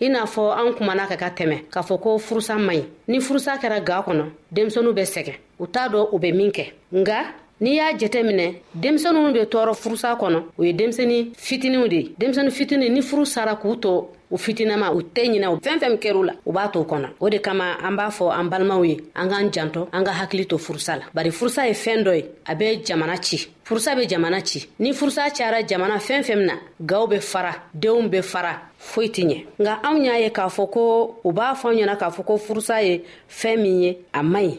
i 0.00 0.08
n'a 0.08 0.24
fɔ 0.26 0.42
an 0.54 0.72
kumana 0.74 1.06
ka 1.08 1.16
ka 1.16 1.28
tɛmɛ 1.30 1.68
k'a 1.72 1.82
fɔ 1.82 2.00
ko 2.00 2.18
furusa 2.18 2.56
man 2.56 2.76
ɲi 2.76 2.84
ni 3.08 3.18
furusa 3.20 3.56
kɛra 3.60 3.80
ga 3.84 4.02
kɔnɔ 4.06 4.24
denmisɛniw 4.54 4.92
be 4.94 5.02
sɛgɛn 5.02 5.34
u 5.58 5.66
t'a 5.66 5.88
dɔn 5.88 6.08
u 6.12 6.18
be 6.18 6.30
min 6.32 6.50
kɛ 6.52 6.64
nga 6.92 7.18
n'i 7.60 7.72
y'a 7.76 7.96
jɛtɛ 7.98 8.22
minɛ 8.22 8.56
denmisɛniw 8.74 9.32
be 9.34 9.40
tɔɔrɔ 9.46 9.74
furusa 9.74 10.14
kɔnɔ 10.20 10.42
o 10.58 10.62
ye 10.62 10.72
denmisɛni 10.72 11.32
fitiniw 11.36 11.88
de 11.88 11.96
ye 11.96 12.14
denmisɛni 12.20 12.50
fitini 12.58 12.90
ni 12.90 13.00
furu 13.02 13.24
sara 13.26 13.56
k'u 13.56 13.76
to 13.82 14.08
u 14.30 14.36
fitinama 14.38 14.90
u 14.92 15.00
tɛ 15.14 15.22
ɲina 15.32 15.48
fɛn 15.64 15.78
fɛn 15.82 15.96
kɛr'u 16.02 16.22
la 16.26 16.32
u 16.44 16.52
b'a 16.52 16.68
to 16.72 16.80
kɔnɔ 16.90 17.08
o 17.20 17.30
de 17.30 17.38
kama 17.38 17.68
an 17.82 17.96
b'a 17.96 18.08
fɔ 18.16 18.32
an 18.38 18.48
balimaw 18.50 18.82
ye 18.88 18.98
an 19.14 19.28
k'an 19.30 19.50
janto 19.54 19.88
an 19.92 20.04
ka 20.04 20.12
hakili 20.12 20.46
to 20.48 20.56
furusa 20.58 20.96
la 20.98 21.02
bari 21.14 21.30
furusa 21.30 21.66
ye 21.66 21.72
fɛn 21.72 22.02
dɔ 22.04 22.16
ye 22.16 22.24
a 22.46 22.54
bɛ 22.54 22.84
jamana 22.84 23.16
ci 23.24 23.36
furusa 23.64 23.94
bɛ 23.96 24.06
jamana 24.08 24.42
ci 24.44 24.68
ni 24.78 24.92
furusa 24.92 25.30
cayara 25.30 25.62
jamana 25.66 25.96
fɛn 25.98 26.22
fɛn 26.22 26.36
min 26.36 26.46
na 26.46 26.54
gaw 26.84 27.06
bɛ 27.06 27.20
fara 27.22 27.54
denw 27.74 28.08
bɛ 28.08 28.22
fara 28.24 28.60
foyi 28.78 29.08
tɛ 29.08 29.24
ɲɛ 29.24 29.44
nka 29.60 29.80
anw 29.84 30.04
y'a 30.04 30.16
ye 30.18 30.28
k'a 30.30 30.48
fɔ 30.56 30.70
ko 30.70 31.18
u 31.24 31.32
b'a 31.32 31.54
fɔ 31.56 31.68
anw 31.70 31.78
ɲɛna 31.80 31.96
k'a 31.98 32.10
fɔ 32.14 32.24
ko 32.26 32.36
furusa 32.36 32.82
ye 32.84 33.02
fɛn 33.30 33.56
min 33.62 33.82
ye 33.82 33.98
a 34.12 34.22
man 34.22 34.44
ɲi 34.44 34.56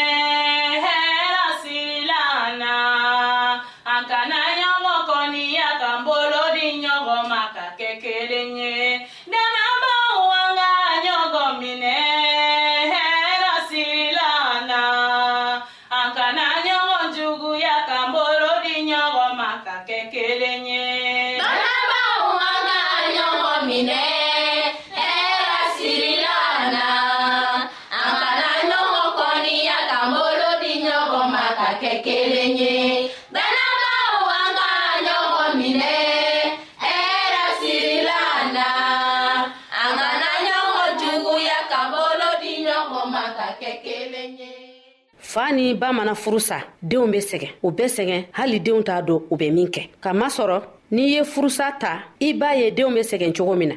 kɛ 43.60 43.70
kelen 43.84 44.30
ye 44.40 44.48
fa 45.32 45.44
ni 45.56 45.66
ba 45.80 45.88
mana 45.96 46.14
furu 46.22 46.40
sa 46.48 46.56
denw 46.90 47.06
be 47.12 47.18
sɛgɛn 47.30 47.52
u 47.62 47.68
bɛ 47.76 47.84
sɛgɛn 47.96 48.22
hali 48.38 48.58
denw 48.66 48.80
t'a 48.86 48.96
don 49.06 49.20
u 49.32 49.36
bɛ 49.40 49.46
min 49.56 49.68
kɛ 49.74 49.82
k'a 50.02 50.12
masɔrɔ 50.20 50.58
n'i 50.94 51.02
ye 51.14 51.20
furusa 51.24 51.76
ta 51.80 51.92
i 52.20 52.28
b'a 52.40 52.50
ye 52.60 52.70
denw 52.70 52.90
be 52.94 53.00
sɛgɛn 53.10 53.32
cogo 53.36 53.54
min 53.58 53.68
na 53.68 53.76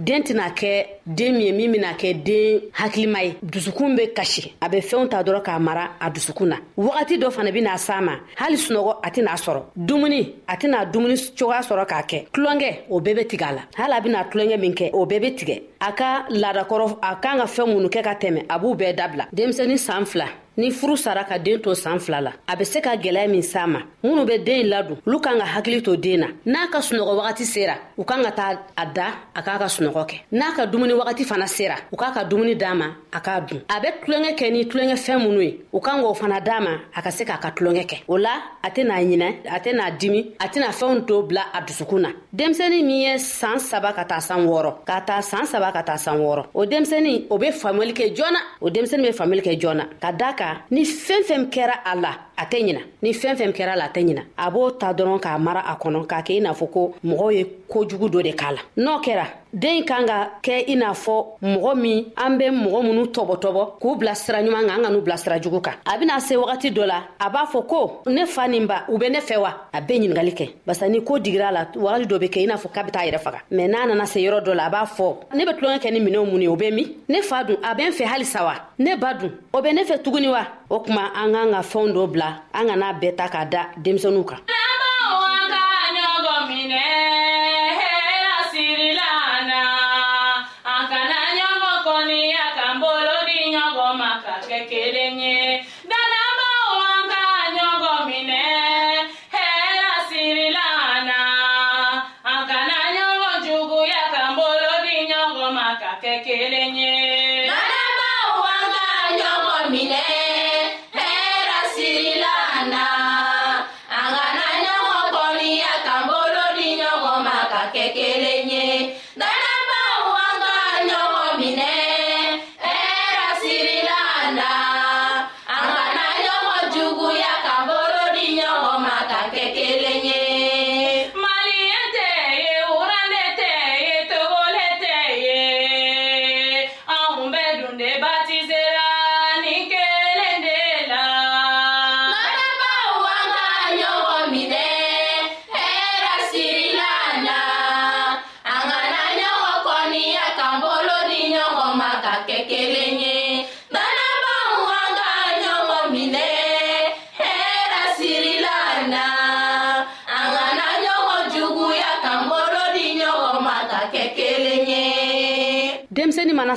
den 0.00 0.22
tɛna 0.22 0.50
kɛ 0.50 0.86
den 1.06 1.32
min 1.34 1.46
ye 1.46 1.52
min 1.52 1.72
bena 1.72 1.92
kɛ 1.92 2.14
den 2.24 2.60
hakilima 2.72 3.22
ye 3.22 3.32
dusukun 3.42 3.94
be 3.96 4.06
kasi 4.14 4.52
a 4.60 4.68
be 4.68 4.78
fɛnw 4.80 5.08
ta 5.10 5.22
dɔrɔn 5.22 5.42
k'a 5.44 5.58
mara 5.60 5.90
a 6.00 6.10
dusukun 6.10 6.46
na 6.48 6.56
wagati 6.78 7.18
dɔ 7.20 7.30
fana 7.30 7.52
bena 7.52 7.76
s'a 7.76 8.00
ma 8.02 8.12
hali 8.36 8.56
sunɔgɔ 8.56 8.96
a 9.04 9.10
tɛna 9.10 9.36
sɔrɔ 9.36 9.62
dumuni 9.76 10.34
a 10.48 10.56
tɛna 10.56 10.90
dumuni 10.92 11.14
cogoya 11.38 11.60
sɔrɔ 11.60 11.86
k'a 11.86 12.02
kɛ 12.08 12.24
tulonkɛ 12.32 12.78
o 12.90 13.00
bɛɛ 13.00 13.14
be 13.14 13.24
tigɛ 13.36 13.44
a 13.44 13.52
la 13.54 13.60
hali 13.76 13.92
a 13.96 14.00
bena 14.00 14.24
tulonkɛ 14.32 14.58
min 14.60 14.72
kɛ 14.74 14.90
o 14.94 15.04
bɛɛ 15.04 15.20
be 15.20 15.30
tigɛ 15.34 15.62
a 15.80 15.92
ka 15.92 16.24
laadakɔrɔ 16.30 16.98
a 17.02 17.16
kan 17.16 17.36
ka 17.38 17.44
fɛn 17.46 17.66
minnu 17.76 17.88
kɛ 17.90 18.02
ka 18.02 18.14
tɛmɛ 18.14 18.46
a 18.48 18.58
b'u 18.58 18.74
bɛɛ 18.78 18.94
dabila 18.96 19.24
denmisɛni 19.34 19.76
saan 19.78 20.06
fila 20.08 20.24
ni 20.60 20.70
furu 20.70 20.96
sara 20.96 21.24
ka 21.28 21.38
den 21.44 21.58
to 21.64 21.70
saan 21.74 21.98
fila 22.04 22.20
la 22.26 22.32
a 22.50 22.54
be 22.58 22.64
se 22.72 22.80
ka 22.86 22.92
gwɛlɛya 23.02 23.28
min 23.34 23.42
s'a 23.52 23.62
ma 23.72 23.80
minnu 24.02 24.22
be 24.30 24.36
deen 24.46 24.66
ladon 24.72 24.96
olu 25.06 25.18
kan 25.24 25.36
ka 25.40 25.46
hakili 25.54 25.80
to 25.86 25.92
den 26.04 26.18
na 26.22 26.28
n'a 26.52 26.62
ka 26.72 26.78
sunɔgɔ 26.88 27.12
wagati 27.18 27.44
sera 27.54 27.74
u 28.00 28.04
kan 28.10 28.20
ka 28.26 28.32
taa 28.38 28.50
a 28.82 28.84
da 28.96 29.06
a 29.38 29.40
k'a 29.46 29.56
ka 29.62 29.68
sunɔgɔ 29.76 30.02
kɛ 30.10 30.16
n'a 30.38 30.46
ka 30.56 30.62
dumuni 30.72 30.94
wagati 31.00 31.24
fana 31.30 31.46
sera 31.56 31.76
u 31.92 31.96
k'a 32.00 32.10
ka 32.16 32.22
dumuni 32.30 32.54
d'a 32.62 32.74
ma 32.80 32.86
a 33.16 33.20
k'a 33.26 33.34
dun 33.48 33.58
a 33.74 33.76
be 33.82 33.88
tulonkɛ 34.02 34.32
kɛ 34.38 34.46
ni 34.54 34.60
tulonkɛfɛn 34.70 35.18
minnu 35.24 35.40
ye 35.48 35.52
u 35.76 35.80
kan 35.86 35.96
k'o 36.02 36.12
fana 36.20 36.38
d'a 36.48 36.60
ma 36.66 36.72
a 36.96 37.00
ka 37.04 37.10
se 37.16 37.22
k'a 37.28 37.38
ka 37.42 37.50
tulonkɛ 37.56 37.84
kɛ 37.90 37.96
o 38.08 38.16
la 38.24 38.34
a 38.62 38.68
tɛna 38.70 38.94
ɲinɛ 39.08 39.28
a 39.56 39.58
tɛna 39.64 39.84
dimi 40.00 40.20
a 40.44 40.46
tɛna 40.52 40.68
fɛnw 40.80 41.06
to 41.08 41.22
bila 41.28 41.42
a 41.56 41.58
dusukun 41.66 42.00
na 42.06 42.10
denmisɛni 42.38 42.78
min 42.88 43.00
ye 43.06 43.14
saan 43.18 43.58
saba 43.58 43.90
ka 43.96 44.04
taa 44.10 44.20
san 44.28 44.44
wɔɔrɔ 44.50 44.72
ka 44.88 45.00
taa 45.08 45.20
saan 45.32 45.46
saba 45.52 45.72
ka 45.72 45.82
taa 45.88 45.96
san 46.04 46.18
wɔɔrɔ 46.24 46.42
o 46.54 46.66
denmisɛni 46.72 47.14
o 47.30 47.38
be 47.38 47.48
faamuyali 47.62 47.94
kɛ 48.00 48.06
joona 48.16 48.40
o 48.60 48.68
denmisɛni 48.74 49.02
be 49.06 49.12
faamuyali 49.20 49.44
kɛ 49.48 49.54
joona 49.64 49.84
ka 50.02 50.12
daa 50.12 50.32
ka 50.40 50.49
ni 50.74 50.82
fɛn 51.04 51.22
fɛn 51.28 51.42
kɛra 51.54 51.76
a 51.90 51.92
la 52.02 52.12
a 52.40 52.44
tɛ 52.44 52.58
ɲina 52.60 52.80
ni 53.02 53.12
fɛn 53.12 53.36
fɛn 53.36 53.52
kɛra 53.52 53.76
la 53.76 53.84
a 53.84 53.88
tɛ 53.92 54.00
ɲina 54.04 54.22
a 54.36 54.50
b'o 54.50 54.70
ta 54.78 54.92
dɔrɔn 54.92 55.20
k'a 55.20 55.38
mara 55.38 55.60
a 55.66 55.74
kɔnɔ 55.76 56.06
k'a 56.08 56.22
kɛ 56.24 56.32
i 56.36 56.40
n'a 56.40 56.52
fɔ 56.54 56.70
ko 56.72 56.94
mɔgɔw 57.04 57.32
ye 57.34 57.44
kojugu 57.68 58.08
dɔ 58.08 58.22
de 58.22 58.32
k'a 58.32 58.50
la 58.56 58.62
n'o 58.78 59.00
kɛra 59.04 59.26
den 59.52 59.84
kan 59.84 60.06
ka 60.06 60.30
kɛ 60.42 60.64
i 60.68 60.74
n'a 60.76 60.92
fɔ 60.92 61.24
mɔgɔ 61.42 61.76
min 61.76 62.04
an 62.16 62.38
bɛ 62.38 62.46
mɔgɔ 62.62 62.82
minnu 62.86 63.04
tɔbɔtɔbɔ 63.12 63.62
k'u 63.80 63.96
bila 63.98 64.14
sira 64.14 64.38
ɲuman 64.42 64.66
kan 64.68 64.76
an 64.78 64.82
ka 64.84 64.90
n'u 64.90 65.00
bila 65.04 65.16
sira 65.18 65.38
jugu 65.40 65.60
kan 65.60 65.74
a 65.84 65.98
bɛna 65.98 66.20
se 66.20 66.36
wagati 66.36 66.70
dɔ 66.72 66.84
la 66.86 67.02
a 67.20 67.30
b'a 67.30 67.44
fɔ 67.46 67.66
ko 67.68 68.02
ne 68.06 68.24
fa 68.26 68.46
nin 68.48 68.66
ba 68.66 68.86
u 68.88 68.96
bɛ 68.98 69.10
ne 69.12 69.18
fɛ 69.18 69.38
wa 69.40 69.52
a 69.74 69.80
bɛ 69.82 69.98
ɲiningali 69.98 70.32
kɛ 70.34 70.50
barisa 70.66 70.88
ni 70.90 71.00
ko 71.02 71.18
digira 71.18 71.52
la 71.52 71.66
wagati 71.74 72.06
dɔ 72.06 72.18
bɛ 72.18 72.28
kɛ 72.30 72.40
i 72.40 72.46
n'a 72.46 72.56
fɔ 72.56 72.72
k'a 72.72 72.82
bɛ 72.86 72.90
taa 72.90 73.00
yɛrɛ 73.06 73.18
faga 73.20 73.38
mɛ 73.52 73.68
n'a 73.68 73.86
nana 73.88 74.06
se 74.06 74.20
yɔrɔ 74.20 74.42
dɔ 74.46 74.54
la 74.56 74.64
a 74.66 74.70
b'a 74.70 74.84
fɔ 74.86 75.16
ne 75.34 75.44
bɛ 75.44 75.56
tulonkɛ 75.58 75.78
kɛ 75.82 75.92
ni 75.92 76.00
minɛw 76.00 76.24
mun 76.32 76.40
ye 76.40 76.48
o 76.48 76.56
bɛ 76.56 76.72
min 76.72 76.86
ne 77.08 77.20
fa 77.22 77.44
dun 77.44 77.56
a 77.62 77.74
bɛ 77.74 77.86
n 77.88 77.92
fɛ 77.92 78.04
halisa 78.06 78.44
wa 78.44 78.54
ne 78.78 78.94
ba 78.96 79.12
dun 79.14 79.32
o 79.52 79.60
bɛ 79.60 79.74
ne 79.74 79.82
fɛ 79.84 80.00
tuguni 80.02 80.28
wa 80.30 80.46
o 80.70 80.78
kuma 80.82 81.02
an 81.22 81.30
k'an 81.34 81.48
ka 81.54 81.60
fɛnw 81.70 81.92
dɔ 81.94 82.02
bila 82.12 82.28
an 82.58 82.66
kana 82.70 82.88
bɛɛ 83.00 83.16
ta 83.18 83.26
k'a 83.32 83.44
da 83.50 83.62
denmisɛnninw 83.82 84.24
kan 84.30 84.40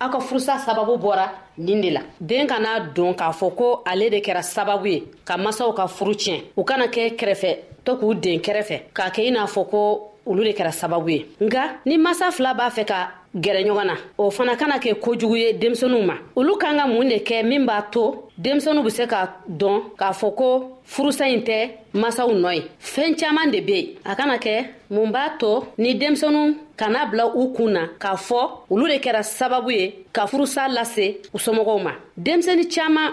aw 0.00 0.08
ka 0.08 0.20
furusa 0.20 0.58
sababu 0.58 0.96
bɔra 0.96 1.26
nin 1.58 1.80
de 1.82 1.90
la 1.90 2.00
den 2.20 2.46
kana 2.46 2.80
don 2.96 3.14
k'a 3.14 3.30
fɔ 3.32 3.54
ko 3.56 3.82
ale 3.84 4.10
de 4.10 4.16
kɛra 4.20 4.42
sababu 4.42 4.86
ye 4.88 5.04
ka 5.24 5.36
masaw 5.36 5.72
ka 5.74 5.86
furu 5.86 6.14
tiɲɛ 6.14 6.42
u 6.56 6.64
kana 6.64 6.86
kɛ 6.88 7.02
kɛrɛfɛ 7.18 7.56
to 7.84 7.96
k'u 7.98 8.14
den 8.14 8.40
kɛrɛfɛ 8.40 8.92
k'a 8.96 9.10
kɛ 9.14 9.20
i 9.28 9.30
n'a 9.30 9.44
fɔ 9.44 9.68
ko 9.70 10.10
olu 10.26 10.42
de 10.44 10.52
kɛra 10.52 10.72
sababu 10.72 11.10
ye 11.10 11.26
nka 11.40 11.62
ni 11.86 11.98
masa 11.98 12.30
fila 12.32 12.54
b'a 12.54 12.70
fɛ 12.70 12.84
ka 12.86 13.19
gɛrɛ 13.36 13.60
ɲɔgɔn 13.66 13.86
na 13.86 13.94
o 14.18 14.30
fana 14.30 14.56
kana 14.56 14.78
kɛ 14.82 14.98
kojugu 15.00 15.36
ye 15.38 15.52
denmisɛnuw 15.52 16.02
ma 16.04 16.14
olu 16.36 16.56
kan 16.58 16.76
ka 16.76 16.86
mun 16.86 17.08
de 17.08 17.18
kɛ 17.20 17.44
min 17.46 17.64
b'a 17.64 17.82
to 17.92 18.26
denmisɛnuw 18.42 18.82
be 18.84 18.90
se 18.90 19.06
ka 19.06 19.36
dɔn 19.48 19.94
k'a 19.96 20.10
fɔ 20.12 20.34
ko 20.36 20.78
furusa 20.84 21.24
ɲi 21.30 21.42
tɛ 21.46 21.68
masaw 21.94 22.28
nɔ 22.34 22.54
ye 22.56 22.62
fɛɛn 22.80 23.14
caaman 23.16 23.50
de 23.52 23.60
be 23.60 23.72
yen 23.72 23.86
a 24.04 24.16
kana 24.16 24.36
kɛ 24.38 24.66
mun 24.90 25.12
b'a 25.12 25.38
to 25.38 25.64
ni 25.78 25.94
denmisɛnu 25.94 26.56
kana 26.76 27.06
bila 27.08 27.28
u 27.36 27.52
kun 27.54 27.70
na 27.72 27.86
k'a 28.00 28.16
fɔ 28.18 28.58
olu 28.68 28.88
de 28.88 28.98
kɛra 28.98 29.22
sababu 29.22 29.70
ye 29.70 30.04
ka 30.12 30.26
furusa 30.26 30.66
lase 30.68 31.18
u 31.32 31.38
somɔgɔw 31.38 31.82
ma 31.84 31.92
denmisɛni 32.20 32.68
caaman 32.74 33.12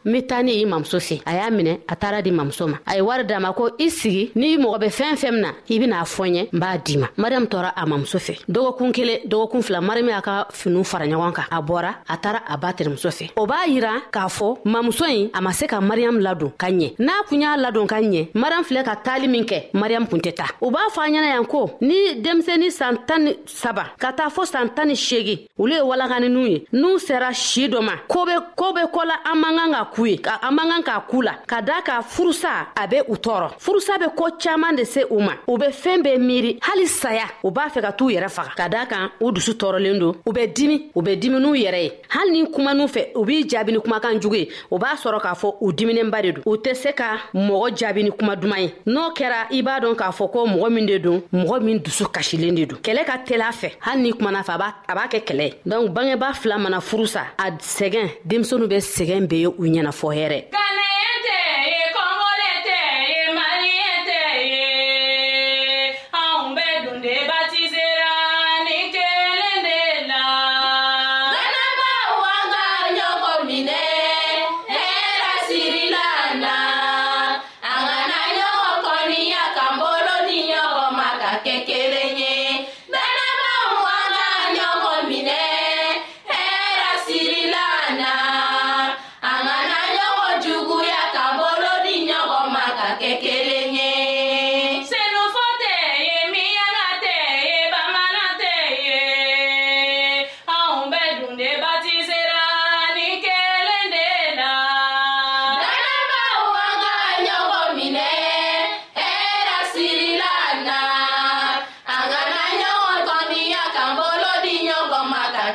n 0.05 0.11
be 0.13 0.21
taa 0.25 0.41
ni 0.43 0.55
i 0.61 0.65
mamuso 0.65 0.99
se 0.99 1.21
a 1.25 1.33
y'a 1.35 1.49
minɛ 1.51 1.79
a 1.87 1.95
taara 1.95 2.21
di 2.21 2.31
mamuso 2.31 2.67
ma 2.67 2.77
a 2.85 2.95
ye 2.95 3.01
wari 3.01 3.23
d'a 3.23 3.39
ma 3.39 3.53
ko 3.53 3.69
i 3.77 3.89
sigi 3.89 4.31
n'i 4.35 4.57
mɔgɔ 4.57 4.79
bɛ 4.81 4.89
fɛn 4.89 5.13
fɛn 5.15 5.31
min 5.31 5.41
na 5.41 5.51
i 5.69 5.79
bena 5.79 5.99
a 5.99 6.03
fɔ 6.05 6.25
ɲɛ 6.25 6.49
n 6.53 6.59
b'a 6.59 6.77
di 6.83 6.97
ma 6.97 7.07
mariyamu 7.17 7.45
tɔɔra 7.47 7.73
a 7.75 7.85
mamuso 7.85 8.17
fɛ 8.17 8.41
dɔgɔkun 8.49 8.91
kelen 8.93 9.19
dɔgɔkun 9.29 9.61
fila 9.63 9.81
mariyamu 9.81 10.09
y'a 10.09 10.21
ka 10.21 10.47
finiw 10.51 10.83
fara 10.85 11.05
ɲɔgɔn 11.05 11.33
kan 11.33 11.43
a 11.51 11.61
bɔra 11.61 11.91
a 12.09 12.17
taara 12.17 12.41
a 12.47 12.57
b'a 12.57 12.73
terimuso 12.73 13.09
fɛ 13.13 13.29
o 13.37 13.45
b'a 13.45 13.67
yira 13.67 13.89
k'a 14.11 14.25
fɔ 14.27 14.59
mamuso 14.65 15.05
ɲi 15.05 15.29
a 15.33 15.41
ma 15.41 15.51
se 15.53 15.67
ka 15.67 15.79
mariyamu 15.79 16.19
ladon 16.19 16.51
ka 16.57 16.67
ɲɛ 16.71 16.95
n'a 16.97 17.11
kun 17.29 17.41
y'a 17.41 17.55
ladon 17.57 17.85
ka 17.87 17.95
ɲɛ 18.01 18.31
mariyamu 18.33 18.63
filɛ 18.65 18.83
ka 18.83 18.95
taali 19.05 19.27
min 19.29 19.43
kɛ 19.45 19.69
mariyamu 19.73 20.07
kun 20.09 20.17
tɛ 20.19 20.33
ta 20.35 20.45
u 20.61 20.71
b'a 20.71 20.89
fɔ 20.91 20.99
a 20.99 21.09
ɲɛna 21.09 21.29
yan 21.35 21.45
ko 21.45 21.77
ni 21.79 22.21
denmisɛni 22.23 22.71
san 22.71 22.97
tan 23.05 23.19
ni 23.25 23.35
saba 23.45 23.91
ka 23.99 24.11
taa 24.13 24.29
fɔɔ 24.29 24.45
san 24.47 24.69
tan 24.73 24.87
ni 24.87 24.93
seegi 24.95 25.47
olu 25.59 25.73
ye 25.73 25.79
walakani 25.81 26.27
n'u 26.27 26.47
ye 26.49 26.65
n'u 26.73 26.97
sera 26.99 27.31
si 27.35 27.67
dɔ 27.67 27.81
ma 27.83 27.93
koo 28.07 28.25
be 28.25 28.33
koo 28.55 28.73
be 28.73 28.81
kɔ 28.81 29.05
la 29.05 29.15
an 29.31 29.35
man 29.39 29.55
kan 29.57 29.71
ka 29.73 29.87
ku 29.93 30.05
ye 30.07 30.17
ka 30.17 30.39
an 30.41 30.51
man 30.55 30.69
kan 30.71 30.83
k'a 30.85 30.99
kuu 31.09 31.21
la 31.21 31.35
ka 31.47 31.61
daa 31.61 31.81
ka 31.83 32.01
furusa 32.01 32.49
a 32.75 32.87
be 32.87 33.01
u 33.09 33.15
tɔɔrɔ 33.17 33.49
furusa 33.59 33.97
be 33.99 34.05
koo 34.15 34.29
caaman 34.39 34.75
de 34.75 34.85
se 34.85 35.03
u 35.09 35.19
ma 35.19 35.33
u 35.47 35.57
be 35.57 35.65
fɛɛn 35.67 36.01
bɛɛ 36.03 36.17
miiri 36.17 36.57
hali 36.61 36.87
saya 36.87 37.25
u 37.43 37.51
b'a 37.51 37.67
fɛ 37.69 37.81
ka 37.81 37.91
t'u 37.91 38.09
yɛrɛ 38.09 38.29
faga 38.31 38.51
ka 38.55 38.67
daa 38.69 38.85
kan 38.85 39.09
u 39.21 39.31
dusu 39.31 39.53
tɔɔrɔlen 39.53 39.99
don 39.99 40.13
u 40.25 40.31
be 40.33 40.47
dimi 40.47 40.89
u 40.95 41.01
be 41.01 41.15
dimi 41.17 41.39
n'u 41.39 41.51
yɛrɛ 41.53 41.83
ye 41.83 41.89
hali 42.09 42.31
ni 42.41 42.51
kumanu 42.51 42.85
fɛ 42.87 43.11
u 43.15 43.25
b'i 43.25 43.43
jaabi 43.47 43.73
ni 43.73 43.79
kumakan 43.79 44.21
jugu 44.21 44.35
ye 44.35 44.49
u 44.71 44.77
b'a 44.79 44.95
sɔrɔ 44.95 45.19
k'a 45.21 45.33
fɔ 45.35 45.55
u 45.61 45.73
diminenba 45.73 46.21
de 46.21 46.31
don 46.33 46.43
u 46.45 46.55
tɛ 46.57 46.73
se 46.75 46.93
ka 46.93 47.17
mɔgɔ 47.33 47.71
jaabi 47.77 48.03
ni 48.03 48.11
kuma 48.11 48.35
duman 48.35 48.59
ye 48.61 48.71
n'o 48.87 49.11
kɛra 49.15 49.47
i 49.51 49.61
b'a 49.61 49.79
dɔn 49.81 49.95
k'a 49.95 50.11
fɔ 50.11 50.31
ko 50.31 50.45
mɔgɔ 50.47 50.71
min 50.73 50.85
de 50.85 50.99
don 50.99 51.21
mɔgɔ 51.33 51.61
min 51.63 51.79
dusu 51.79 52.05
kasilen 52.07 52.55
de 52.55 52.65
don 52.65 52.77
kɛlɛ 52.79 53.03
ka 53.05 53.17
teli 53.25 53.41
a 53.41 53.51
fɛ 53.51 53.71
hali 53.81 54.01
ni 54.03 54.13
kumana 54.13 54.41
fɛ 54.45 54.55
a 54.87 54.95
b'a 54.95 55.07
kɛ 55.09 55.23
kɛlɛ 55.25 55.41
ye 55.43 55.53
donk 55.67 55.89
bangebaa 55.91 56.33
fila 56.35 56.57
mana 56.57 56.77
furusa 56.79 57.25
a 57.37 57.51
sɛgɛn 57.51 58.09
denmisɛnu 58.27 58.67
be 58.69 58.75
sɛgɛn 58.77 59.27
be 59.27 59.35
ye 59.41 59.45
u 59.47 59.51
ɲɛ 59.80 59.80
ɲɛnafɔ 59.81 60.07
hɛrɛ 60.17 60.39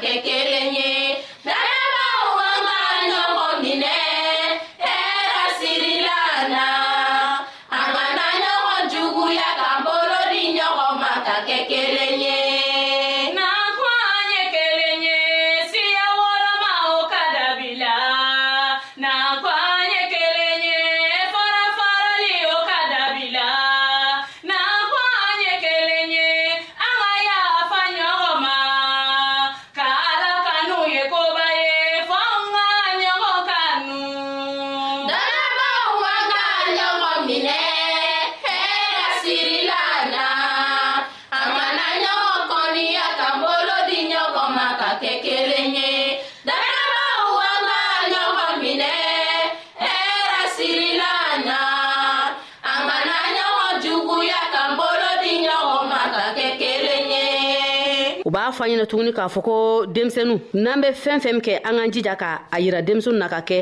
que 0.03 0.36
b'a 58.37 58.51
fɔ 58.53 58.65
ɲɛna 58.69 58.85
tuguni 58.87 59.13
k'a 59.15 59.29
fɔ 59.35 59.41
ko 59.43 59.53
denmisɛnu 59.95 60.35
n'an 60.55 60.81
be 60.83 60.89
fɛn 61.05 61.19
fɛn 61.25 61.39
kɛ 61.47 61.55
an 61.65 61.77
k'an 61.79 61.91
jija 61.95 62.15
ka 62.19 62.29
a 62.55 62.59
yira 62.61 62.83
denmisɛnu 62.85 63.17
na 63.23 63.29
ka 63.29 63.41
kɛ 63.49 63.57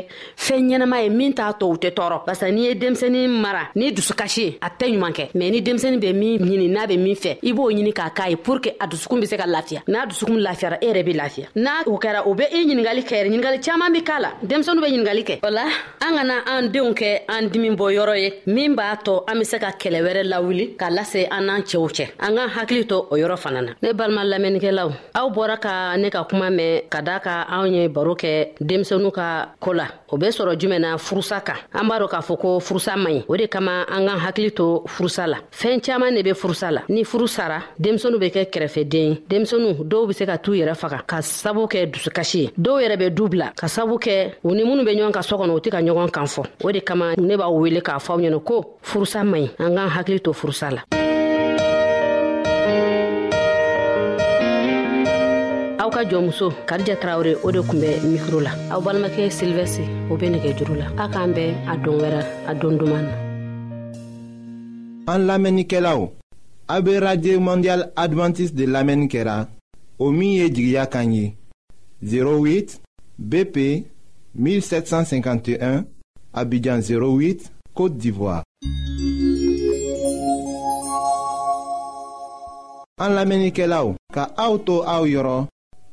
fɛɛn 0.45 0.67
ɲɛnama 0.71 0.97
ye 1.03 1.09
min 1.09 1.31
t'a 1.33 1.53
tɔ 1.59 1.65
u 1.73 1.77
tɛ 1.83 1.89
tɔɔrɔ 1.97 2.17
barisa 2.25 2.51
n'i 2.51 2.61
ye 2.67 2.73
denmisɛni 2.75 3.19
mara 3.29 3.61
ni 3.75 3.93
dusukasi 3.93 4.41
ye 4.43 4.57
a 4.61 4.67
tɛ 4.79 4.85
ɲuman 4.93 5.13
kɛ 5.17 5.31
mɛn 5.33 5.51
ni 5.55 5.61
denmisɛni 5.61 5.97
be 6.01 6.09
min 6.13 6.39
ɲini 6.39 6.67
n'a 6.75 6.87
be 6.89 6.97
min 6.97 7.15
fɛ 7.15 7.37
i 7.41 7.53
b'o 7.53 7.71
ɲini 7.71 7.93
k'a 7.93 8.09
k'a 8.17 8.29
ye 8.31 8.35
pur 8.35 8.59
ke 8.59 8.71
a 8.77 8.85
dusukun 8.87 9.21
be 9.21 9.25
se 9.27 9.37
ka 9.37 9.43
lafiya 9.47 9.81
n'a 9.87 10.05
dusukun 10.09 10.39
lafiyara 10.45 10.77
e 10.83 10.87
yɛrɛ 10.91 11.03
be 11.05 11.13
lafiya 11.13 11.47
n'a 11.55 11.71
o 11.87 11.97
kɛra 11.97 12.23
o 12.25 12.33
be 12.33 12.43
i 12.51 12.65
ɲiningali 12.65 13.01
kɛ 13.03 13.15
ɲiningali 13.29 13.61
caaman 13.63 13.93
be 13.93 14.01
k'a 14.03 14.19
la 14.19 14.29
denmisɛnu 14.45 14.81
be 14.81 14.87
ɲiningali 14.91 15.23
kɛ 15.23 15.39
o 15.47 15.49
la 15.51 15.63
an 16.05 16.15
kana 16.17 16.33
an 16.51 16.67
denw 16.73 16.91
kɛ 16.93 17.21
an 17.29 17.47
dimi 17.49 17.69
bɔ 17.77 17.87
yɔrɔ 17.97 18.15
ye 18.21 18.33
min 18.47 18.75
b'a 18.75 18.97
tɔ 19.05 19.23
an 19.29 19.35
be 19.39 19.45
se 19.45 19.57
ka 19.57 19.69
kɛlɛ 19.81 19.99
wɛrɛ 20.09 20.23
lawuli 20.33 20.75
k'a 20.77 20.89
lase 20.91 21.27
an 21.31 21.43
n'an 21.47 21.61
cɛw 21.63 21.87
cɛ 21.97 22.05
an 22.19 22.35
k'an 22.35 22.49
hakili 22.59 22.83
tɔ 22.83 22.97
o 23.11 23.15
yɔrɔ 23.15 23.37
fana 23.39 23.61
na 23.61 23.71
ne 23.81 23.93
balima 23.93 24.25
lamɛnni 24.25 24.64
lamɛnnikɛlaw 24.71 24.91
aw 25.13 25.29
bɔra 25.29 25.57
ka 25.57 25.97
ne 25.97 26.09
ka 26.09 26.23
kuma 26.23 26.49
mɛn 26.49 26.81
ka 26.89 27.01
daa 27.01 27.19
ka 27.19 27.45
anw 27.49 27.67
ye 27.67 27.87
baro 27.87 28.15
kɛ 28.15 28.53
denmisɛnu 28.59 29.11
ka 29.11 29.53
koo 29.59 29.73
la 29.73 29.85
o 30.09 30.17
be 30.17 30.27
sɔrɔ 30.27 30.57
jumɛn 30.59 30.81
na 30.81 30.97
furusa 30.97 31.39
kan 31.41 31.55
an 31.73 31.87
b'a 31.87 31.99
dɔ 31.99 32.07
k'a 32.09 32.19
fɔ 32.21 32.37
ko 32.39 32.59
furusa 32.59 32.95
man 32.97 33.13
ɲi 33.13 33.23
o 33.27 33.37
de 33.37 33.47
kama 33.47 33.85
an 33.89 34.05
k'an 34.07 34.19
hakili 34.19 34.51
to 34.55 34.83
furusa 34.87 35.27
la 35.27 35.37
fɛɛn 35.51 35.81
caaman 35.81 36.11
ne 36.13 36.21
be 36.23 36.31
furusa 36.33 36.71
la 36.71 36.81
ni 36.89 37.03
furu 37.03 37.27
sara 37.27 37.61
denmisɛnu 37.79 38.17
be 38.19 38.29
kɛ 38.29 38.49
kɛrɛfɛden 38.49 38.95
ye 38.95 39.21
denmisɛnu 39.29 39.83
dɔw 39.85 40.07
be 40.07 40.13
se 40.13 40.25
ka 40.25 40.37
t'u 40.37 40.51
yɛrɛ 40.53 40.75
faga 40.75 41.01
ka 41.05 41.21
sabu 41.21 41.65
kɛ 41.67 41.91
dusukasi 41.91 42.35
ye 42.39 42.47
dɔw 42.59 42.81
yɛrɛ 42.85 42.97
be 42.99 43.09
du 43.11 43.27
bila 43.27 43.51
ka 43.55 43.67
sabu 43.67 43.95
kɛ 43.97 44.35
u 44.43 44.51
ni 44.53 44.63
minw 44.63 44.83
be 44.85 44.91
ɲɔgɔn 44.95 45.11
ka 45.13 45.21
sɔ 45.21 45.37
kɔnɔ 45.39 45.55
u 45.55 45.59
tɛ 45.59 45.69
ka 45.71 45.77
ɲɔgɔn 45.81 46.11
kan 46.11 46.25
fɔ 46.25 46.43
o 46.63 46.71
de 46.71 46.79
kama 46.81 47.15
ne 47.17 47.37
b'aw 47.37 47.51
wele 47.51 47.81
k'a 47.81 47.99
fɔ 47.99 48.11
aw 48.13 48.17
ɲɛna 48.19 48.43
ko 48.45 48.75
furusa 48.83 49.23
man 49.27 49.41
ɲi 49.41 49.49
an 49.59 49.75
k'an 49.75 49.89
hakili 49.89 50.19
to 50.23 50.31
furusa 50.33 50.71
la 50.71 50.81
ka 55.95 56.03
jɔnmuso 56.03 56.51
karija 56.67 56.95
tarawure 56.97 57.35
o 57.43 57.51
de 57.51 57.61
tun 57.63 57.79
bɛ 57.79 57.89
mikro 58.11 58.41
la 58.43 58.51
aw 58.69 58.81
balimakɛ 58.81 59.29
silivɛsi 59.37 59.83
o 60.11 60.17
be 60.17 60.25
nɛgɛ 60.29 60.49
juru 60.57 60.75
la 60.81 60.87
a 61.03 61.07
k'an 61.07 61.31
bɛn 61.35 61.55
a 61.71 61.73
don 61.83 61.95
wɛrɛ 62.01 62.21
a 62.49 62.53
don 62.53 62.75
duman 62.79 63.05
na 63.07 63.15
an 65.13 65.21
lamɛnnikɛlaw 65.27 66.01
a 66.67 66.81
be 66.81 66.99
radio 66.99 67.39
mondial 67.39 67.81
advantiste 67.95 68.55
de 68.55 68.65
lamɛnni 68.65 69.07
kɛra 69.07 69.47
o 69.97 70.11
min 70.11 70.33
ye 70.39 70.49
jigiya 70.49 70.85
kan 70.91 71.13
ye 71.13 71.33
08 72.03 72.79
bp 73.17 73.57
1751 74.37 75.85
abidjan 76.33 76.81
08 76.81 77.51
côte 77.73 77.95
d'ivoire 77.97 78.43
an 82.99 83.11
lamɛnnikɛlaw 83.17 83.95
ka 84.13 84.29
auto 84.37 84.79
to 84.79 84.83
aw 84.83 85.03
yɔrɔ 85.07 85.47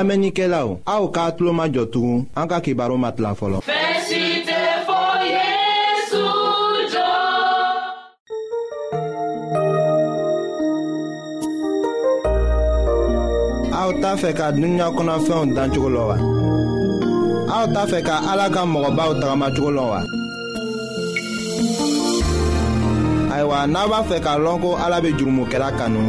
lamɛnnikɛla 0.05 0.61
o 0.71 0.73
aw 0.95 1.05
k'a 1.15 1.25
tulo 1.37 1.53
majɔ 1.59 1.85
tugun 1.93 2.21
an 2.39 2.47
ka 2.51 2.59
kibaru 2.65 2.97
ma 3.03 3.09
tila 3.17 3.31
fɔlɔ. 3.41 3.57
fɛsi 3.71 4.23
tɛ 4.49 4.61
fɔ 4.87 5.01
yesu 5.35 6.25
jɔ. 6.93 7.11
aw 13.81 13.91
t'a 14.03 14.11
fɛ 14.23 14.31
ka 14.39 14.47
dunuya 14.57 14.87
kɔnɔfɛnw 14.97 15.43
dan 15.57 15.69
cogo 15.73 15.91
la 15.97 16.03
wa. 16.09 16.17
aw 17.57 17.65
t'a 17.75 17.83
fɛ 17.91 17.99
ka 18.09 18.15
ala 18.33 18.47
ka 18.55 18.61
mɔgɔbaw 18.73 19.11
tagamacogo 19.21 19.71
la 19.79 19.85
wa. 19.93 20.01
ayiwa 23.35 23.59
n'a 23.73 23.85
b'a 23.91 24.01
fɛ 24.09 24.17
k'a 24.25 24.35
lɔn 24.45 24.59
ko 24.65 24.71
ala 24.85 24.97
bɛ 25.05 25.11
jurumokɛla 25.19 25.69
kanu 25.79 26.03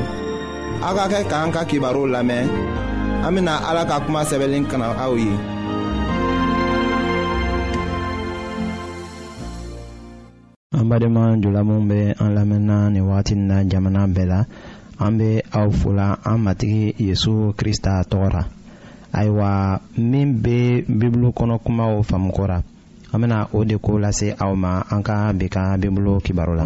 aw 0.85 0.93
ka 0.97 1.05
kɛ 1.11 1.19
k'an 1.29 1.51
ka 1.55 1.61
kibaru 1.69 2.03
lamɛn. 2.13 2.47
an 3.25 3.33
bena 3.33 3.57
ala 3.69 3.81
ka 3.89 3.97
kuma 4.05 4.21
sɛbɛnlen 4.29 4.65
kana 4.71 4.87
aw 5.03 5.13
ye 5.23 5.31
an 10.77 10.85
badenma 10.89 11.23
jula 11.41 11.61
min 11.67 11.81
be 11.89 11.99
an 12.21 12.29
lamɛnna 12.37 12.77
ni 12.93 12.99
wagati 13.09 13.33
na 13.49 13.57
jamana 13.71 14.01
bɛɛ 14.15 14.25
la 14.31 14.39
an 15.05 15.17
be 15.17 15.29
aw 15.59 15.67
fola 15.79 16.07
an 16.23 16.37
matigi 16.45 16.85
yezu 17.07 17.35
krista 17.59 17.93
tɔgɔ 18.11 18.27
ra 18.35 18.43
ayiwa 19.17 19.51
min 20.11 20.29
be 20.43 20.57
bibulu 20.99 21.29
kɔnɔ 21.37 21.55
kumaw 21.65 21.93
faamukora 22.09 22.61
an 23.13 23.21
bena 23.21 23.47
o 23.53 23.63
de 23.65 23.75
ko 23.79 23.91
lase 23.97 24.35
aw 24.39 24.53
ma 24.53 24.83
an 24.91 25.01
ka 25.01 25.33
bi 25.33 25.47
ka 25.49 25.77
bibulu 25.81 26.21
la 26.61 26.65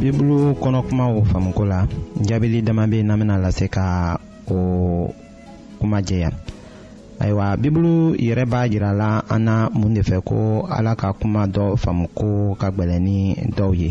bibulu 0.00 0.54
kɔnɔkumaw 0.62 1.12
faamuko 1.28 1.62
la 1.72 1.78
jaabili 2.26 2.58
dama 2.66 2.84
be 2.90 2.98
n'an 3.06 3.18
bena 3.20 3.36
lase 3.44 3.66
ka 3.74 3.84
o 4.56 5.12
kuma 5.78 5.98
jɛya 6.08 6.30
ayiwa 7.22 7.46
bibulu 7.60 7.94
yɛrɛ 8.26 8.44
b'a 8.52 8.60
jira 8.70 8.90
la 9.00 9.10
an 9.34 9.42
na 9.46 9.54
mun 9.78 9.94
de 9.94 10.00
fɛ 10.08 10.16
ko 10.28 10.64
ala 10.76 10.92
ka 11.00 11.08
kuma 11.20 11.42
dɔ 11.54 11.76
faamuko 11.82 12.54
ka 12.60 12.68
gwɛlɛn 12.74 13.02
ni 13.06 13.18
dɔw 13.56 13.72
ye 13.80 13.90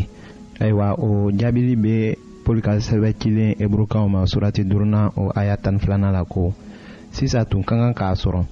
ayiwa 0.62 0.88
o 1.04 1.30
jaabili 1.38 1.74
be 1.82 1.96
pɔli 2.44 2.60
ka 2.64 2.72
sɛbɛ 2.80 3.14
cilen 3.20 3.54
eburukaw 3.62 4.04
ma 4.10 4.24
surati 4.26 4.64
duruna 4.64 5.12
o 5.16 5.30
aya 5.36 5.56
tani 5.56 5.78
filana 5.78 6.10
la 6.12 6.24
ko 6.24 6.52
sisa 7.12 7.44
tun 7.44 7.62
ka 7.62 7.76
kan 7.76 7.94
k'a 7.94 8.10
sɔrɔ 8.22 8.42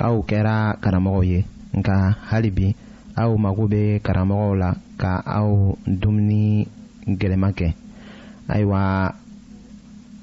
aw 0.00 0.16
kɛra 0.28 0.76
karamɔgɔw 0.80 1.24
ye 1.28 1.44
nka 1.76 2.14
hali 2.28 2.50
bi 2.50 2.74
aw 3.16 3.36
mago 3.38 3.66
bɛ 3.68 4.00
karamɔgɔw 4.00 4.54
la 4.58 4.70
ka 4.98 5.22
aw 5.24 5.74
dumuni 5.86 6.66
gwɛlɛma 7.18 7.50
kɛ 7.58 7.68
ayiwa 8.52 8.80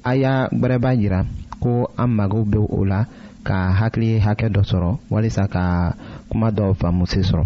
a 0.04 0.12
y'a 0.22 0.34
gwɛrɛba 0.52 0.92
yira 1.00 1.20
ko 1.64 1.90
an 1.98 2.10
mago 2.18 2.44
bɛ 2.46 2.60
o 2.70 2.84
la 2.86 3.00
ka 3.48 3.56
hakili 3.80 4.20
hakɛ 4.20 4.48
dɔ 4.54 4.62
sɔrɔ 4.70 4.90
walisa 5.12 5.48
ka 5.52 5.96
kuma 6.30 6.52
dɔw 6.52 6.72
faamusi 6.78 7.22
sɔrɔ 7.28 7.46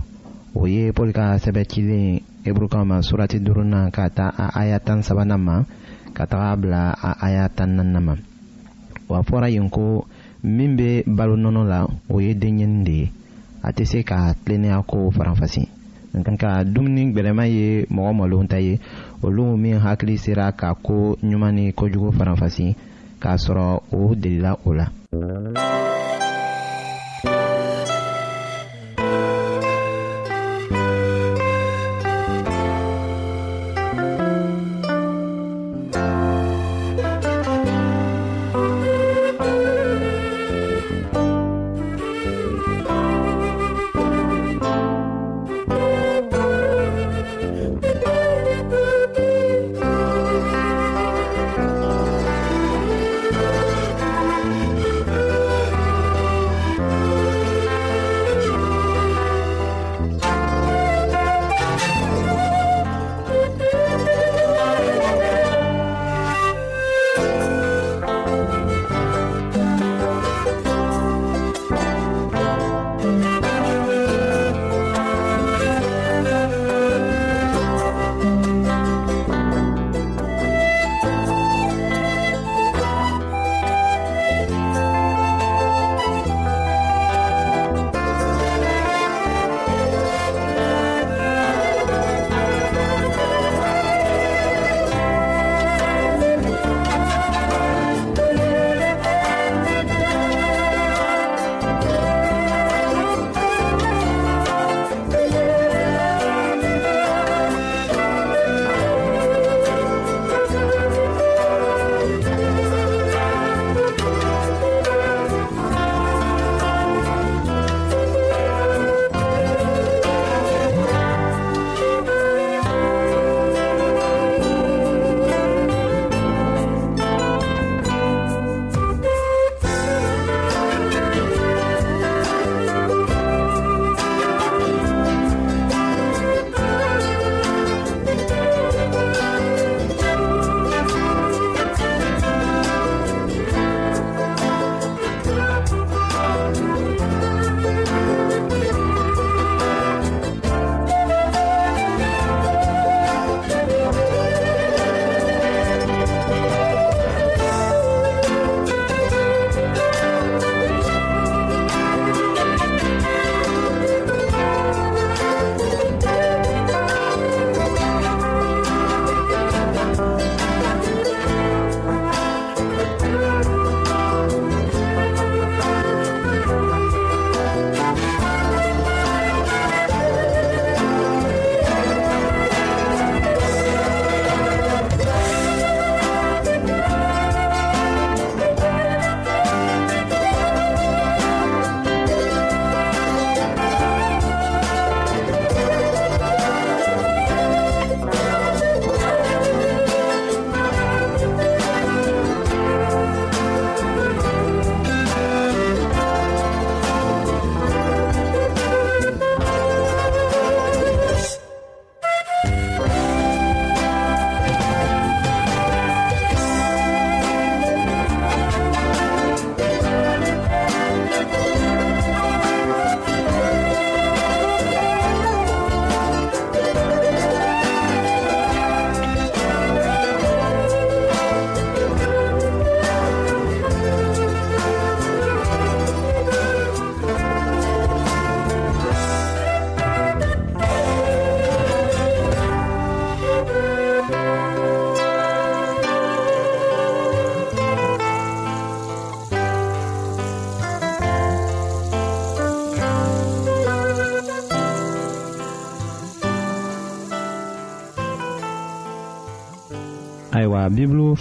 o 0.59 0.65
ye 0.67 0.91
pɔli 0.91 1.13
ka 1.15 1.37
sɛbɛ 1.41 1.61
cilen 1.69 2.21
eburukaw 2.45 2.83
ma 2.85 2.99
surati 3.01 3.39
duurunan 3.39 3.89
ka 3.93 4.09
taa 4.09 4.33
a 4.37 4.47
aya 4.59 4.79
tan 4.79 5.01
sabanan 5.01 5.39
ma 5.41 5.63
ka 6.13 6.25
taga 6.27 6.55
bila 6.59 6.81
a 6.97 7.11
aya 7.25 7.49
tan 7.49 7.75
naaninan 7.77 8.03
ma 8.03 8.15
wa 9.09 9.21
fɔra 9.21 9.49
yen 9.53 9.69
ko 9.69 10.05
min 10.43 10.75
bɛ 10.77 11.03
balo 11.07 11.35
nɔnɔ 11.37 11.61
la 11.67 11.87
o 12.09 12.19
ye 12.19 12.33
denɲɛni 12.33 12.83
de 12.85 12.91
ye 12.91 13.11
a 13.63 13.71
tɛ 13.71 13.85
se 13.87 14.03
ka 14.03 14.33
tilennenya 14.43 14.81
ko 14.85 15.09
faranfasi 15.11 15.67
nka 16.19 16.63
dumuni 16.73 17.11
gwɛlɛma 17.13 17.45
ye 17.47 17.85
mɔgɔ 17.93 18.11
mɔlon 18.15 18.47
ta 18.47 18.57
ye 18.59 18.79
olu 19.23 19.57
min 19.57 19.79
hakili 19.79 20.17
sera 20.17 20.51
ka 20.51 20.73
ko 20.75 21.15
ɲuman 21.23 21.53
ni 21.55 21.71
kojugu 21.73 22.11
faranfasi 22.11 22.75
k'a 23.19 23.35
sɔrɔ 23.37 23.79
o 23.93 24.15
delila 24.15 24.55
o 24.65 24.73
la 24.73 24.85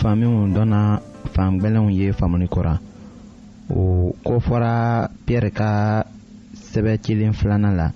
faamiw 0.00 0.34
dɔnna 0.56 0.80
gwɛlɛnw 1.58 1.88
ye 1.98 2.08
faamuni 2.18 2.46
kora 2.54 2.74
o 3.82 4.14
kofɔra 4.26 4.72
piyɛri 5.26 5.50
ka 5.58 5.70
sɛbɛ 6.72 6.92
cilen 7.02 7.32
filana 7.38 7.70
la 7.78 7.86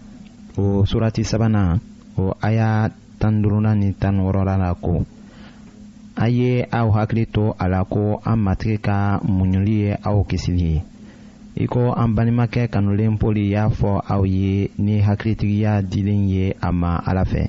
o 0.60 0.84
surati 0.90 1.22
sabana 1.24 1.78
o 2.22 2.34
aya 2.46 2.90
tan 3.20 3.40
duruna 3.42 3.72
ni 3.80 3.88
tan 4.00 4.20
wɔɔrɔla 4.24 4.54
la 4.62 4.74
ko 4.74 5.04
a 6.24 6.28
ye 6.28 6.64
aw 6.70 6.88
hakili 6.96 7.24
to 7.32 7.54
a 7.58 7.68
la 7.68 7.84
ko 7.84 8.20
an 8.24 8.36
matigi 8.44 8.78
ka 8.82 9.18
muɲuli 9.24 9.74
ye 9.84 9.96
aw 10.04 10.22
kisili 10.28 10.70
ye 10.74 10.82
i 11.56 11.66
ko 11.66 11.90
an 11.92 12.12
balimakɛ 12.14 12.68
kanulen 12.68 13.16
poli 13.18 13.48
y'a 13.48 13.68
fɔ 13.70 14.00
aw 14.08 14.22
ye 14.26 14.70
ni 14.78 15.00
hakilitigiya 15.00 15.80
dilen 15.82 16.28
ye 16.28 16.52
a 16.60 16.70
ma 16.72 17.00
ala 17.06 17.24
fɛ 17.24 17.46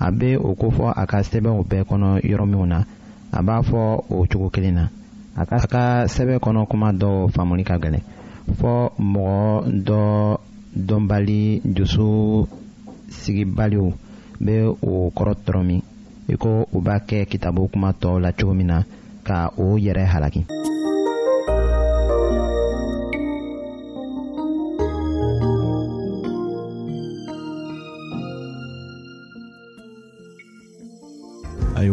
a 0.00 0.10
be 0.10 0.36
o 0.36 0.52
kofɔ 0.54 0.92
a 0.96 1.06
ka 1.06 1.18
sɛbɛw 1.22 1.62
bɛɛ 1.68 1.84
kɔnɔ 1.86 2.18
yɔrɔ 2.26 2.46
minw 2.50 2.66
na 2.66 2.84
a 3.36 3.42
b'a 3.42 3.62
fɔ 3.68 3.80
o 4.10 4.26
cogo 4.30 4.48
kelen 4.54 4.74
na 4.78 4.84
a 5.40 5.42
ka 5.48 5.56
ka 5.72 5.82
sɛbɛn 6.14 6.42
kɔnɔ 6.44 6.60
kuma 6.70 6.88
dɔw 7.00 7.16
faamuli 7.34 7.64
ka 7.70 7.74
gɛlɛn 7.82 8.04
fɔ 8.60 8.72
mɔgɔ 9.12 9.64
dɔ 9.88 10.00
dɔnbali 10.88 11.42
dusu 11.76 12.10
sigibaliw 13.18 13.86
bɛ 14.44 14.54
o 14.90 15.10
kɔrɔ 15.16 15.32
tɔrɔ 15.44 15.62
min 15.68 15.82
i 16.32 16.34
ko 16.42 16.66
u 16.76 16.78
b'a 16.86 16.96
kɛ 17.08 17.26
kitabu 17.30 17.70
kuma 17.72 17.90
tɔw 18.00 18.20
la 18.22 18.30
cogo 18.32 18.54
min 18.54 18.66
na 18.66 18.76
ka 19.26 19.50
o 19.58 19.76
yɛrɛ 19.78 20.04
halaki 20.12 20.44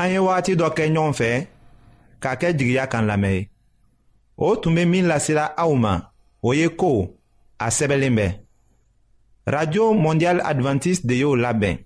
an 0.00 0.06
ye 0.12 0.18
wagati 0.24 0.52
dɔ 0.60 0.66
kɛ 0.76 0.84
ɲɔgɔn 0.94 1.12
fɛ 1.18 1.28
k'a 2.22 2.32
kɛ 2.40 2.48
jigiya 2.58 2.84
kan 2.92 3.04
lamɛn 3.10 3.32
ye 3.36 3.48
o 4.36 4.54
tun 4.60 4.74
be 4.74 4.84
min 4.84 5.06
lasela 5.10 5.44
aw 5.64 5.72
ma 5.74 5.94
o 6.48 6.52
ye 6.58 6.68
ko 6.80 6.90
a 7.58 7.66
sɛbɛlen 7.76 8.14
bɛ 8.18 8.26
radio 9.54 9.92
mondial 9.94 10.38
advantiste 10.50 11.04
de 11.06 11.14
y'o 11.14 11.34
labɛn 11.34 11.78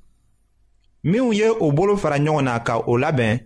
minw 1.04 1.32
ye 1.32 1.48
o 1.48 1.72
bolo 1.72 1.96
fara 1.96 2.18
ɲɔgɔn 2.18 2.44
na 2.44 2.58
ka 2.60 2.78
o 2.86 2.96
labɛn 3.04 3.40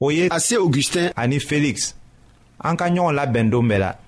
o 0.00 0.10
ye 0.10 0.28
ase 0.30 0.52
augustin 0.56 1.12
ani 1.14 1.38
feliksi 1.38 1.92
an 2.64 2.76
ka 2.76 2.86
ɲɔgɔn 2.88 3.14
labɛn 3.18 3.50
don 3.50 3.68
bɛɛ 3.68 3.78
la 3.78 4.01